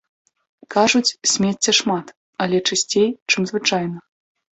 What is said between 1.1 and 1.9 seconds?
смецця